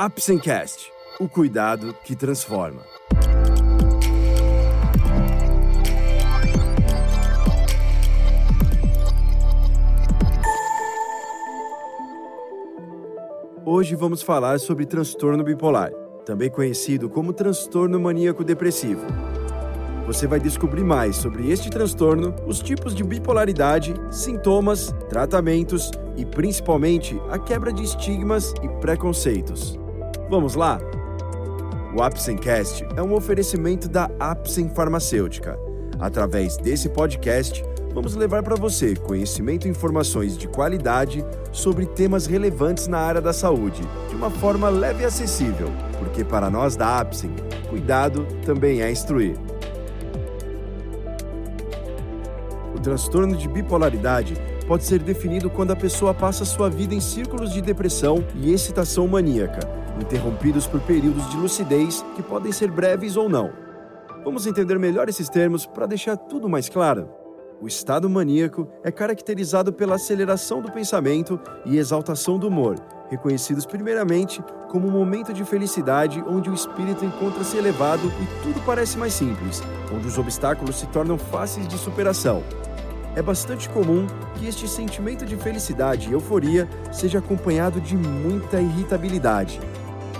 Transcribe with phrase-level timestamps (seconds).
[0.00, 2.82] Apsencast, o cuidado que transforma.
[13.66, 15.90] Hoje vamos falar sobre transtorno bipolar,
[16.24, 19.04] também conhecido como transtorno maníaco depressivo.
[20.06, 27.20] Você vai descobrir mais sobre este transtorno, os tipos de bipolaridade, sintomas, tratamentos e principalmente
[27.28, 29.76] a quebra de estigmas e preconceitos.
[30.30, 30.78] Vamos lá?
[31.96, 35.58] O Apsencast é um oferecimento da Apsen Farmacêutica.
[35.98, 37.64] Através desse podcast,
[37.94, 43.32] vamos levar para você conhecimento e informações de qualidade sobre temas relevantes na área da
[43.32, 47.34] saúde, de uma forma leve e acessível, porque para nós da Apsen,
[47.70, 49.34] cuidado também é instruir.
[52.76, 54.34] O transtorno de bipolaridade
[54.68, 59.08] pode ser definido quando a pessoa passa sua vida em círculos de depressão e excitação
[59.08, 59.60] maníaca,
[59.98, 63.50] interrompidos por períodos de lucidez que podem ser breves ou não.
[64.22, 67.08] Vamos entender melhor esses termos para deixar tudo mais claro.
[67.62, 72.76] O estado maníaco é caracterizado pela aceleração do pensamento e exaltação do humor,
[73.08, 78.98] reconhecidos primeiramente como um momento de felicidade onde o espírito encontra-se elevado e tudo parece
[78.98, 79.62] mais simples,
[79.92, 82.44] onde os obstáculos se tornam fáceis de superação
[83.18, 89.60] é bastante comum que este sentimento de felicidade e euforia seja acompanhado de muita irritabilidade.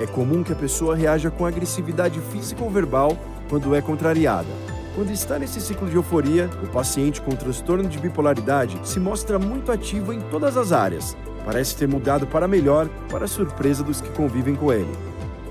[0.01, 3.17] É comum que a pessoa reaja com agressividade física ou verbal
[3.49, 4.49] quando é contrariada.
[4.97, 9.71] Quando está nesse ciclo de euforia, o paciente com transtorno de bipolaridade se mostra muito
[9.71, 11.17] ativo em todas as áreas.
[11.45, 14.91] Parece ter mudado para melhor, para surpresa dos que convivem com ele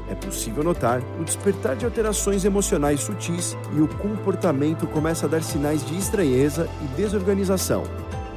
[0.09, 5.44] é possível notar o despertar de alterações emocionais sutis e o comportamento começa a dar
[5.44, 7.83] sinais de estranheza e desorganização.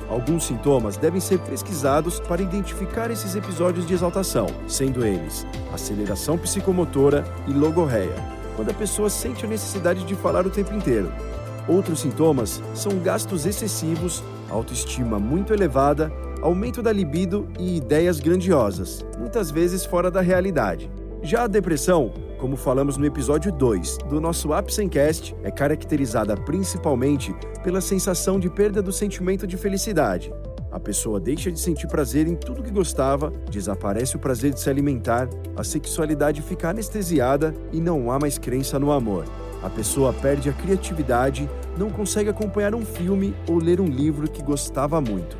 [0.08, 7.24] Alguns sintomas devem ser pesquisados para identificar esses episódios de exaltação, sendo eles aceleração psicomotora
[7.46, 8.16] e logorreia,
[8.56, 11.12] quando a pessoa sente a necessidade de falar o tempo inteiro.
[11.68, 19.52] Outros sintomas são gastos excessivos, autoestima muito elevada, aumento da libido e ideias grandiosas, muitas
[19.52, 20.90] vezes fora da realidade.
[21.22, 27.82] Já a depressão, como falamos no episódio 2 do nosso Apsencast, é caracterizada principalmente pela
[27.82, 30.32] sensação de perda do sentimento de felicidade.
[30.72, 34.70] A pessoa deixa de sentir prazer em tudo que gostava, desaparece o prazer de se
[34.70, 39.26] alimentar, a sexualidade fica anestesiada e não há mais crença no amor.
[39.62, 44.42] A pessoa perde a criatividade, não consegue acompanhar um filme ou ler um livro que
[44.42, 45.36] gostava muito.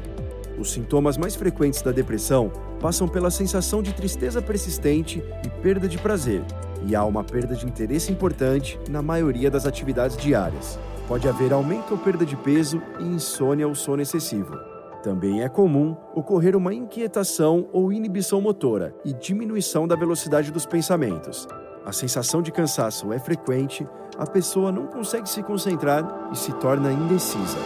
[0.61, 5.97] Os sintomas mais frequentes da depressão passam pela sensação de tristeza persistente e perda de
[5.97, 6.45] prazer,
[6.87, 10.79] e há uma perda de interesse importante na maioria das atividades diárias.
[11.09, 14.55] Pode haver aumento ou perda de peso e insônia ou sono excessivo.
[15.03, 21.49] Também é comum ocorrer uma inquietação ou inibição motora e diminuição da velocidade dos pensamentos.
[21.87, 23.89] A sensação de cansaço é frequente,
[24.19, 27.57] a pessoa não consegue se concentrar e se torna indecisa.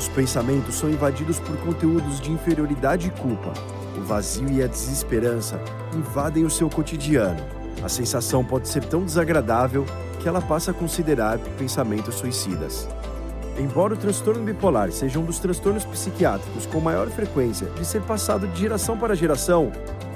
[0.00, 3.52] Os pensamentos são invadidos por conteúdos de inferioridade e culpa,
[3.98, 5.60] o vazio e a desesperança
[5.94, 7.38] invadem o seu cotidiano.
[7.84, 9.84] A sensação pode ser tão desagradável
[10.18, 12.88] que ela passa a considerar pensamentos suicidas.
[13.58, 18.48] Embora o transtorno bipolar seja um dos transtornos psiquiátricos com maior frequência de ser passado
[18.48, 19.70] de geração para geração,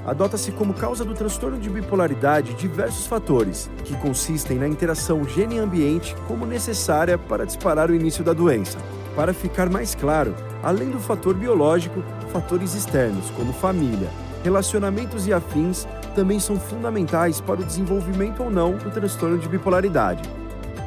[0.06, 6.46] adota-se como causa do transtorno de bipolaridade diversos fatores, que consistem na interação gene-ambiente como
[6.46, 8.78] necessária para disparar o início da doença.
[9.16, 12.02] Para ficar mais claro, além do fator biológico,
[12.32, 14.08] fatores externos, como família,
[14.42, 15.86] relacionamentos e afins,
[16.16, 20.22] também são fundamentais para o desenvolvimento ou não do transtorno de bipolaridade.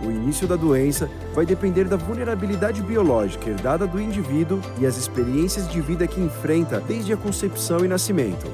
[0.04, 5.68] O início da doença vai depender da vulnerabilidade biológica herdada do indivíduo e as experiências
[5.68, 8.46] de vida que enfrenta desde a concepção e nascimento.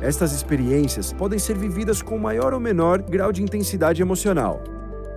[0.00, 4.71] Estas experiências podem ser vividas com maior ou menor grau de intensidade emocional.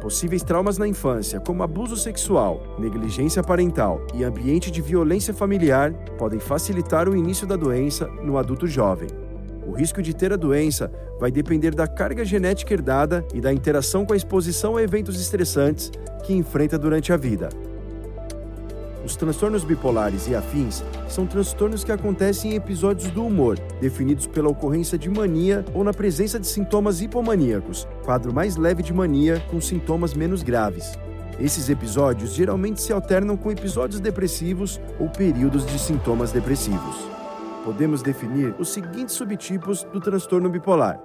[0.05, 6.39] Possíveis traumas na infância, como abuso sexual, negligência parental e ambiente de violência familiar, podem
[6.39, 9.09] facilitar o início da doença no adulto jovem.
[9.65, 14.05] O risco de ter a doença vai depender da carga genética herdada e da interação
[14.05, 15.91] com a exposição a eventos estressantes
[16.23, 17.49] que enfrenta durante a vida.
[19.05, 24.49] Os transtornos bipolares e afins são transtornos que acontecem em episódios do humor, definidos pela
[24.49, 29.61] ocorrência de mania ou na presença de sintomas hipomaníacos, quadro mais leve de mania com
[29.61, 30.97] sintomas menos graves.
[31.39, 36.95] Esses episódios geralmente se alternam com episódios depressivos ou períodos de sintomas depressivos.
[37.63, 40.99] Podemos definir os seguintes subtipos do transtorno bipolar: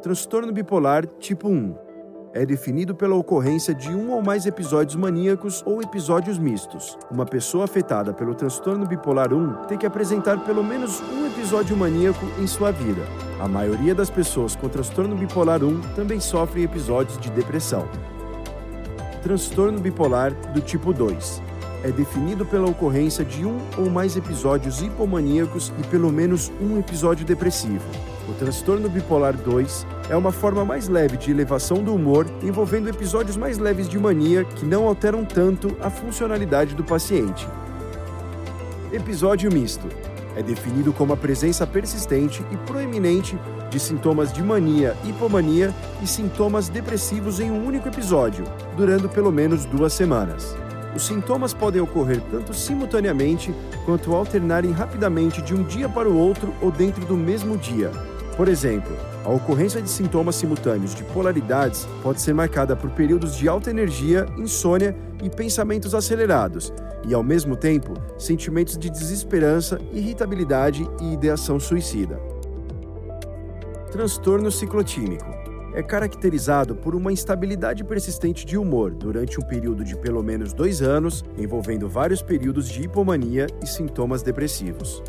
[0.00, 1.89] transtorno bipolar tipo 1
[2.32, 6.96] é definido pela ocorrência de um ou mais episódios maníacos ou episódios mistos.
[7.10, 12.24] Uma pessoa afetada pelo transtorno bipolar 1 tem que apresentar pelo menos um episódio maníaco
[12.38, 13.02] em sua vida.
[13.40, 17.88] A maioria das pessoas com transtorno bipolar 1 também sofrem episódios de depressão.
[19.22, 21.49] Transtorno bipolar do tipo 2
[21.82, 27.24] é definido pela ocorrência de um ou mais episódios hipomaníacos e pelo menos um episódio
[27.24, 27.84] depressivo.
[28.28, 33.36] O transtorno bipolar 2 é uma forma mais leve de elevação do humor, envolvendo episódios
[33.36, 37.48] mais leves de mania que não alteram tanto a funcionalidade do paciente.
[38.92, 39.88] Episódio misto
[40.36, 43.38] é definido como a presença persistente e proeminente
[43.70, 48.44] de sintomas de mania, hipomania e sintomas depressivos em um único episódio,
[48.76, 50.56] durando pelo menos duas semanas.
[50.94, 53.54] Os sintomas podem ocorrer tanto simultaneamente
[53.84, 57.90] quanto alternarem rapidamente de um dia para o outro ou dentro do mesmo dia.
[58.36, 63.48] Por exemplo, a ocorrência de sintomas simultâneos de polaridades pode ser marcada por períodos de
[63.48, 66.72] alta energia, insônia e pensamentos acelerados,
[67.06, 72.20] e ao mesmo tempo, sentimentos de desesperança, irritabilidade e ideação suicida.
[73.92, 75.39] Transtorno ciclotímico
[75.74, 80.82] é caracterizado por uma instabilidade persistente de humor durante um período de pelo menos dois
[80.82, 85.02] anos, envolvendo vários períodos de hipomania e sintomas depressivos.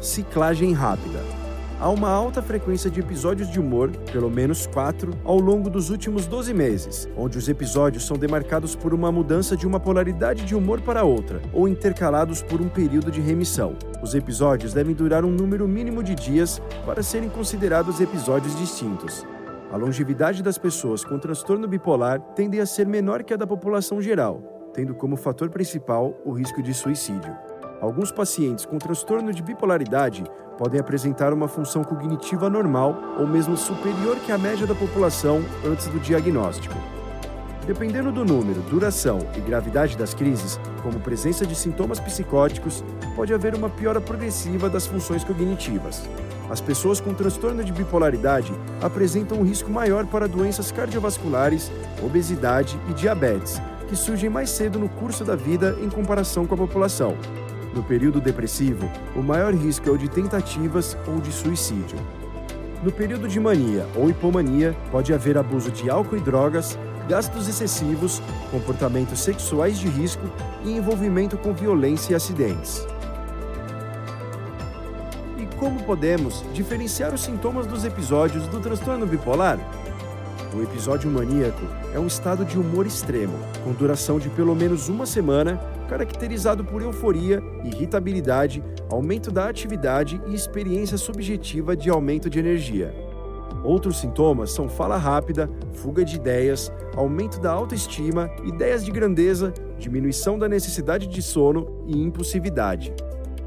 [0.00, 1.47] Ciclagem rápida
[1.80, 6.26] há uma alta frequência de episódios de humor, pelo menos quatro, ao longo dos últimos
[6.26, 10.80] 12 meses, onde os episódios são demarcados por uma mudança de uma polaridade de humor
[10.80, 13.76] para outra, ou intercalados por um período de remissão.
[14.02, 19.24] Os episódios devem durar um número mínimo de dias para serem considerados episódios distintos.
[19.70, 24.00] A longevidade das pessoas com transtorno bipolar tende a ser menor que a da população
[24.00, 27.36] geral, tendo como fator principal o risco de suicídio.
[27.80, 30.24] Alguns pacientes com transtorno de bipolaridade
[30.58, 35.86] podem apresentar uma função cognitiva normal ou mesmo superior que a média da população antes
[35.86, 36.74] do diagnóstico.
[37.64, 42.82] Dependendo do número, duração e gravidade das crises, como presença de sintomas psicóticos,
[43.14, 46.08] pode haver uma piora progressiva das funções cognitivas.
[46.50, 48.52] As pessoas com transtorno de bipolaridade
[48.82, 51.70] apresentam um risco maior para doenças cardiovasculares,
[52.02, 56.58] obesidade e diabetes, que surgem mais cedo no curso da vida em comparação com a
[56.58, 57.14] população.
[57.78, 61.96] No período depressivo, o maior risco é o de tentativas ou de suicídio.
[62.82, 66.76] No período de mania ou hipomania, pode haver abuso de álcool e drogas,
[67.08, 68.20] gastos excessivos,
[68.50, 70.24] comportamentos sexuais de risco
[70.64, 72.84] e envolvimento com violência e acidentes.
[75.38, 79.56] E como podemos diferenciar os sintomas dos episódios do transtorno bipolar?
[80.52, 81.62] O episódio maníaco
[81.94, 86.82] é um estado de humor extremo, com duração de pelo menos uma semana caracterizado por
[86.82, 92.94] euforia, irritabilidade, aumento da atividade e experiência subjetiva de aumento de energia.
[93.64, 100.38] Outros sintomas são fala rápida, fuga de ideias, aumento da autoestima, ideias de grandeza, diminuição
[100.38, 102.92] da necessidade de sono e impulsividade.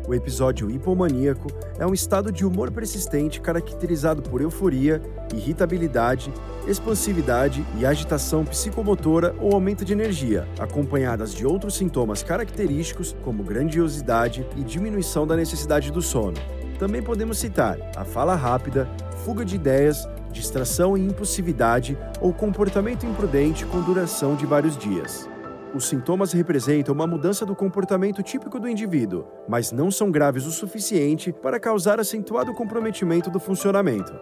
[0.08, 5.02] O episódio hipomaníaco é um estado de humor persistente caracterizado por euforia,
[5.34, 6.34] irritabilidade,
[6.68, 14.46] expansividade e agitação psicomotora ou aumento de energia, acompanhadas de outros sintomas característicos como grandiosidade
[14.58, 16.38] e diminuição da necessidade do sono.
[16.80, 18.90] Também podemos citar a fala rápida,
[19.24, 25.31] fuga de ideias, distração e impulsividade ou comportamento imprudente com duração de vários dias.
[25.74, 30.52] Os sintomas representam uma mudança do comportamento típico do indivíduo, mas não são graves o
[30.52, 34.14] suficiente para causar acentuado comprometimento do funcionamento.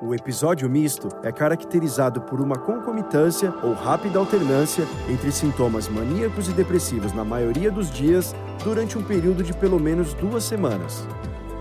[0.00, 6.52] O episódio misto é caracterizado por uma concomitância ou rápida alternância entre sintomas maníacos e
[6.52, 11.04] depressivos na maioria dos dias durante um período de pelo menos duas semanas.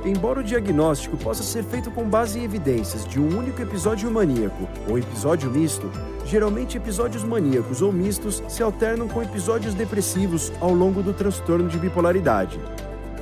[0.06, 4.70] Embora o diagnóstico possa ser feito com base em evidências de um único episódio maníaco
[4.88, 5.90] ou episódio misto,
[6.24, 11.80] geralmente episódios maníacos ou mistos se alternam com episódios depressivos ao longo do transtorno de
[11.80, 12.60] bipolaridade.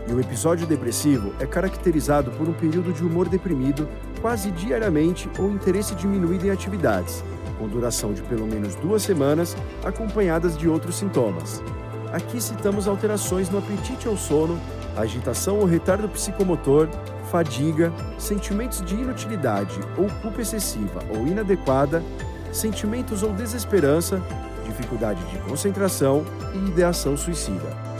[0.09, 3.87] E o episódio depressivo é caracterizado por um período de humor deprimido
[4.19, 7.23] quase diariamente ou interesse diminuído em atividades,
[7.57, 11.63] com duração de pelo menos duas semanas, acompanhadas de outros sintomas.
[12.11, 14.59] Aqui citamos alterações no apetite ao sono,
[14.97, 16.88] agitação ou retardo psicomotor,
[17.31, 22.03] fadiga, sentimentos de inutilidade ou culpa excessiva ou inadequada,
[22.51, 24.21] sentimentos ou desesperança,
[24.65, 26.23] dificuldade de concentração
[26.53, 27.93] e ideação suicida.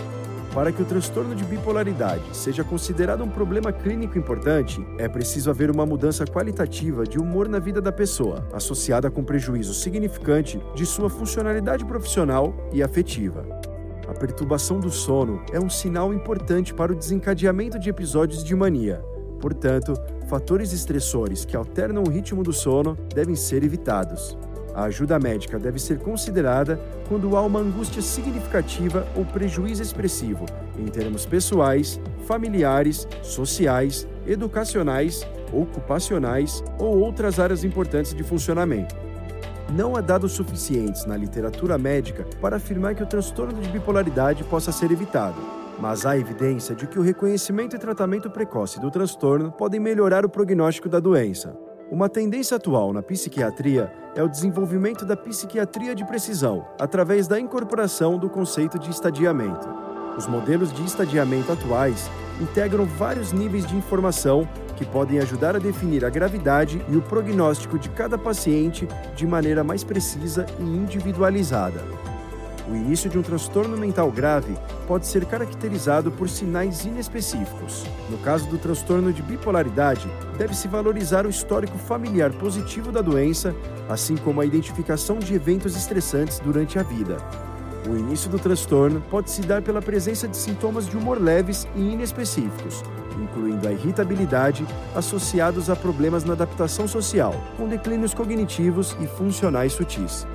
[0.54, 5.72] Para que o transtorno de bipolaridade seja considerado um problema clínico importante, é preciso haver
[5.72, 11.10] uma mudança qualitativa de humor na vida da pessoa, associada com prejuízo significante de sua
[11.10, 13.63] funcionalidade profissional e afetiva.
[14.08, 19.04] A perturbação do sono é um sinal importante para o desencadeamento de episódios de mania,
[19.44, 19.94] Portanto,
[20.30, 24.38] fatores estressores que alternam o ritmo do sono devem ser evitados.
[24.74, 26.80] A ajuda médica deve ser considerada
[27.10, 30.46] quando há uma angústia significativa ou prejuízo expressivo
[30.80, 38.96] em termos pessoais, familiares, sociais, educacionais, ocupacionais ou outras áreas importantes de funcionamento.
[39.72, 44.72] Não há dados suficientes na literatura médica para afirmar que o transtorno de bipolaridade possa
[44.72, 45.40] ser evitado,
[45.80, 50.30] mas há evidência de que o reconhecimento e tratamento precoce do transtorno podem melhorar o
[50.30, 51.58] prognóstico da doença.
[51.90, 58.18] Uma tendência atual na psiquiatria é o desenvolvimento da psiquiatria de precisão, através da incorporação
[58.18, 59.68] do conceito de estadiamento.
[60.18, 64.48] Os modelos de estadiamento atuais integram vários níveis de informação
[64.84, 68.86] que podem ajudar a definir a gravidade e o prognóstico de cada paciente
[69.16, 71.82] de maneira mais precisa e individualizada.
[72.70, 74.54] O início de um transtorno mental grave
[74.88, 77.86] pode ser caracterizado por sinais inespecíficos.
[78.10, 83.56] No caso do transtorno de bipolaridade, deve-se valorizar o histórico familiar positivo da doença,
[83.90, 87.18] assim como a identificação de eventos estressantes durante a vida.
[87.90, 91.82] O início do transtorno pode se dar pela presença de sintomas de humor leves e
[91.82, 92.82] inespecíficos,
[93.22, 94.66] incluindo a irritabilidade
[94.96, 100.26] associados a problemas na adaptação social, com declínios cognitivos e funcionais sutis.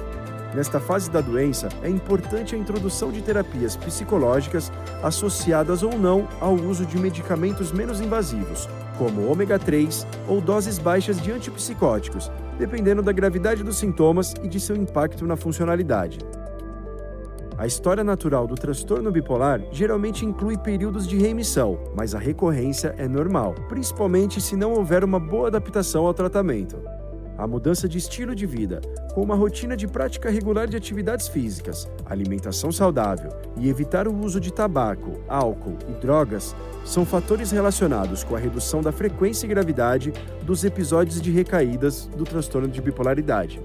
[0.55, 6.55] Nesta fase da doença, é importante a introdução de terapias psicológicas associadas ou não ao
[6.55, 8.67] uso de medicamentos menos invasivos,
[8.97, 14.59] como ômega 3 ou doses baixas de antipsicóticos, dependendo da gravidade dos sintomas e de
[14.59, 16.19] seu impacto na funcionalidade.
[17.59, 23.09] A história natural do transtorno bipolar geralmente inclui períodos de remissão, mas a recorrência é
[23.09, 26.81] normal, principalmente se não houver uma boa adaptação ao tratamento
[27.39, 28.81] a mudança de estilo de vida,
[29.15, 34.41] com uma rotina de prática regular de atividades físicas, alimentação saudável e evitar o uso
[34.41, 40.13] de tabaco, álcool e drogas, são fatores relacionados com a redução da frequência e gravidade
[40.43, 43.61] dos episódios de recaídas do transtorno de bipolaridade.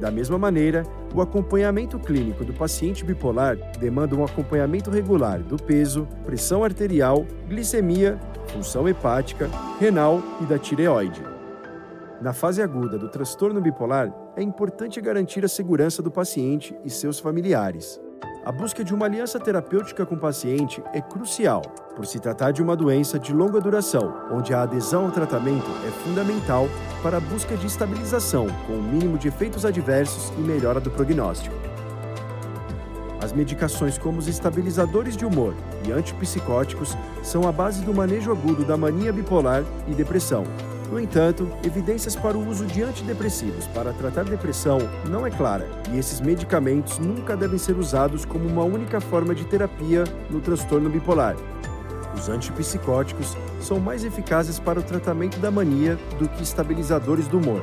[0.00, 6.06] Da mesma maneira, o acompanhamento clínico do paciente bipolar demanda um acompanhamento regular do peso,
[6.24, 9.50] pressão arterial, glicemia, função hepática,
[9.80, 11.22] renal e da tireoide.
[12.22, 17.18] Na fase aguda do transtorno bipolar, é importante garantir a segurança do paciente e seus
[17.18, 18.00] familiares.
[18.48, 21.60] A busca de uma aliança terapêutica com o paciente é crucial,
[21.94, 25.90] por se tratar de uma doença de longa duração, onde a adesão ao tratamento é
[25.90, 26.66] fundamental
[27.02, 31.54] para a busca de estabilização, com o mínimo de efeitos adversos e melhora do prognóstico.
[33.20, 35.52] As medicações como os estabilizadores de humor
[35.86, 40.44] e antipsicóticos são a base do manejo agudo da mania bipolar e depressão,
[40.90, 44.78] no entanto, evidências para o uso de antidepressivos para tratar depressão
[45.08, 49.44] não é clara, e esses medicamentos nunca devem ser usados como uma única forma de
[49.44, 51.36] terapia no transtorno bipolar.
[52.14, 57.62] Os antipsicóticos são mais eficazes para o tratamento da mania do que estabilizadores do humor.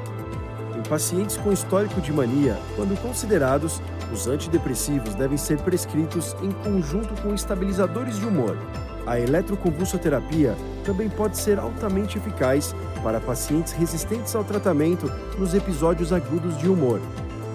[0.78, 3.82] Em pacientes com histórico de mania, quando considerados,
[4.14, 8.56] os antidepressivos devem ser prescritos em conjunto com estabilizadores de humor,
[9.06, 15.06] a eletroconvulsoterapia também pode ser altamente eficaz para pacientes resistentes ao tratamento
[15.38, 17.00] nos episódios agudos de humor,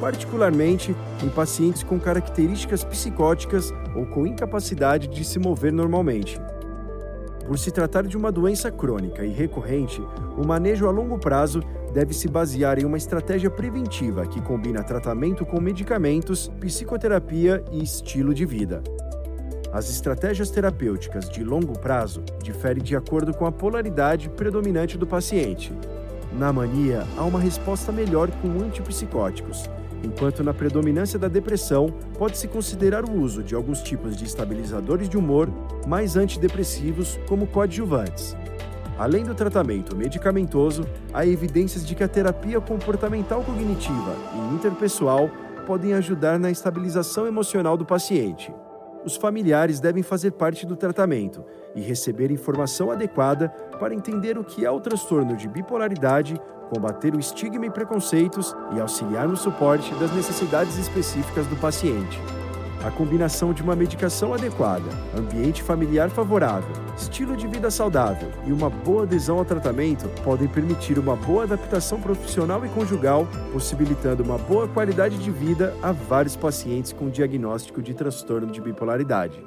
[0.00, 6.40] particularmente em pacientes com características psicóticas ou com incapacidade de se mover normalmente.
[7.48, 10.00] Por se tratar de uma doença crônica e recorrente,
[10.38, 11.60] o manejo a longo prazo
[11.92, 18.32] deve se basear em uma estratégia preventiva que combina tratamento com medicamentos, psicoterapia e estilo
[18.32, 18.84] de vida.
[19.72, 25.72] As estratégias terapêuticas de longo prazo diferem de acordo com a polaridade predominante do paciente.
[26.32, 29.70] Na mania, há uma resposta melhor com antipsicóticos,
[30.02, 35.16] enquanto na predominância da depressão pode-se considerar o uso de alguns tipos de estabilizadores de
[35.16, 35.48] humor
[35.86, 38.36] mais antidepressivos como coadjuvantes.
[38.98, 40.84] Além do tratamento medicamentoso,
[41.14, 45.30] há evidências de que a terapia comportamental cognitiva e interpessoal
[45.64, 48.52] podem ajudar na estabilização emocional do paciente
[49.04, 54.64] os familiares devem fazer parte do tratamento e receber informação adequada para entender o que
[54.64, 60.12] é o transtorno de bipolaridade, combater o estigma e preconceitos e auxiliar no suporte das
[60.12, 62.18] necessidades específicas do paciente.
[62.82, 68.70] A combinação de uma medicação adequada, ambiente familiar favorável, estilo de vida saudável e uma
[68.70, 74.66] boa adesão ao tratamento podem permitir uma boa adaptação profissional e conjugal, possibilitando uma boa
[74.66, 79.44] qualidade de vida a vários pacientes com diagnóstico de transtorno de bipolaridade.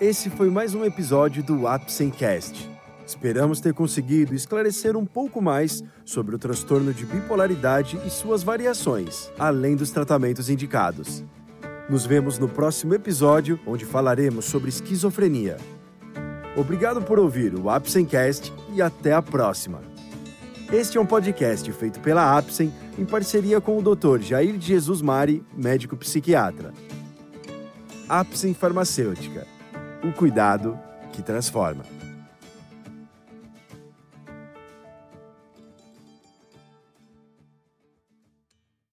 [0.00, 2.71] Esse foi mais um episódio do Apsencast.
[3.06, 9.30] Esperamos ter conseguido esclarecer um pouco mais sobre o transtorno de bipolaridade e suas variações,
[9.38, 11.24] além dos tratamentos indicados.
[11.88, 15.56] Nos vemos no próximo episódio, onde falaremos sobre esquizofrenia.
[16.56, 19.80] Obrigado por ouvir o Apsencast e até a próxima.
[20.72, 24.20] Este é um podcast feito pela Apsen em parceria com o Dr.
[24.20, 26.72] Jair Jesus Mari, médico psiquiatra.
[28.08, 29.46] Apsen Farmacêutica.
[30.02, 30.78] O cuidado
[31.12, 31.91] que transforma.